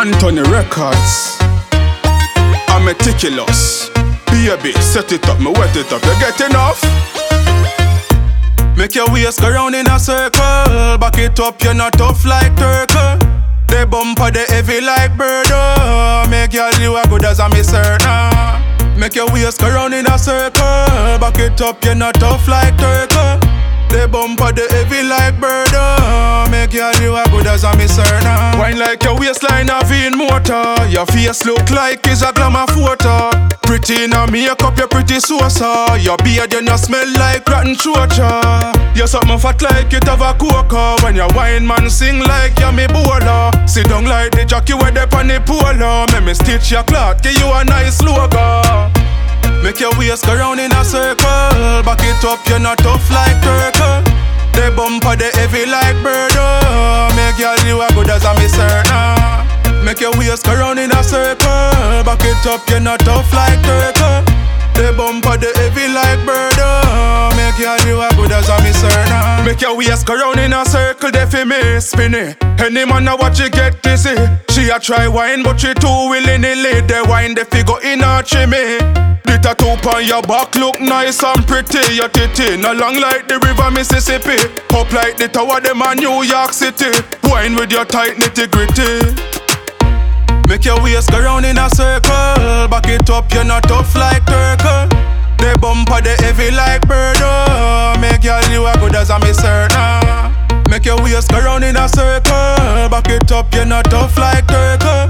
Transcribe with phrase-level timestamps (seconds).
[0.00, 1.36] Anthony Records.
[2.72, 3.92] I'm Metikilus.
[4.32, 6.02] Baby, set it up, me wet it up.
[6.02, 6.80] You get enough?
[8.78, 10.96] Make your waist go round in a circle.
[10.96, 13.18] Back it up, you're not tough like turtle.
[13.68, 15.48] The bumper, the heavy like bird.
[15.50, 16.26] Oh.
[16.30, 18.58] Make your you as good as a miss nah.
[18.96, 20.62] Make your waist go round in a circle.
[21.20, 23.38] Back it up, you're not tough like turtle.
[23.90, 25.68] The bumper, the heavy like bird.
[25.74, 26.46] Oh.
[26.48, 28.56] Make your you as good as a miss nah.
[28.56, 30.74] Wine like your waistline a V motor.
[30.88, 33.30] Your face look like it's a glamour photo.
[33.62, 35.96] Pretty in a makeup, you're pretty sosa.
[36.00, 38.74] Your beard, you not smell like rotten chocha.
[38.96, 40.96] You're something fat like you have a coca.
[41.04, 43.52] When your wine man sing like you're me bowler.
[43.66, 46.06] Sit down like the jockey with the the polo.
[46.12, 48.90] Make me stitch your cloth, give you a nice logo.
[49.62, 51.86] Make your waist go round in a circle.
[51.86, 53.99] Back it up, you're not tough like turtle.
[60.00, 61.44] Make your waist go round in a circle.
[61.44, 64.24] Back it up, you're not tough like turtle.
[64.72, 66.56] The bumper, the heavy like bird.
[66.56, 67.28] Oh.
[67.36, 69.44] Make your you as good as nah.
[69.44, 72.42] Make your waist go round in a circle, they fi me spin it.
[72.58, 74.16] Any man a watch you get dizzy.
[74.48, 77.34] She a try wine, but she too willing to lay the wine.
[77.34, 78.80] The figure in her chimney.
[79.28, 81.92] The tattoo on your back look nice and pretty.
[81.92, 84.40] Your titty no long like the river Mississippi.
[84.72, 86.88] Up like the tower them a New York City.
[87.24, 89.29] Wine with your tight nitty gritty.
[90.60, 92.68] Make your waist go round in a circle.
[92.68, 94.92] Back it up, you're not tough like turtle.
[95.38, 97.16] The bumper, the heavy like bird.
[97.20, 97.96] Oh.
[97.98, 100.28] Make your you as good as a miss nah.
[100.68, 102.92] Make your waist go round in a circle.
[102.92, 105.08] Back it up, you're not tough like turtle.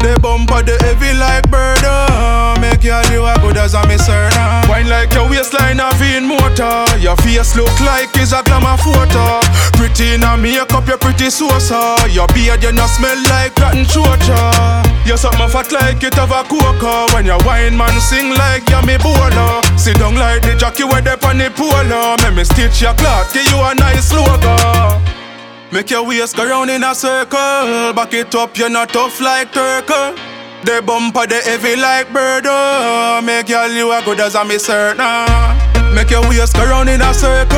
[0.00, 1.80] The bumper, the heavy like bird.
[1.80, 2.60] Oh.
[2.60, 4.68] Make your you as good as a miss nah.
[4.68, 6.89] Wine like your waistline a V motor.
[7.10, 9.42] Your face look like it's a glamour photo.
[9.74, 11.96] Pretty in a makeup, you're pretty sosa.
[12.08, 14.38] Your beard, you not smell like rotten chocha.
[15.04, 17.10] You're something fat like it have a coca.
[17.12, 19.58] When your wine man sing like me bowler.
[19.76, 22.14] Sit down like the jockey with the on the polo.
[22.22, 25.02] Make me stitch your cloth, give you a nice logo.
[25.72, 27.90] Make your waist go round in a circle.
[27.90, 30.14] Back it up, you're not tough like turtle.
[30.62, 32.44] The bumper, the heavy like bird.
[32.46, 33.20] Oh.
[33.20, 35.49] Make your you as good as a miss nah.
[36.10, 37.54] Make your waist go round in a circle.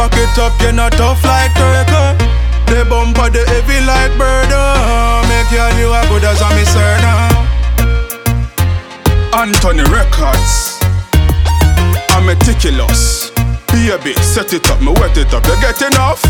[0.00, 2.16] Back it up, you're not tough like turtle.
[2.64, 4.48] The bumper, the heavy like bird.
[4.48, 5.20] Oh.
[5.28, 7.28] Make your you as good as nah.
[9.38, 10.80] Anthony Records.
[12.16, 13.30] I'm Metikilus.
[13.68, 15.44] Baby, set it up, me wet it up.
[15.44, 16.24] You get enough?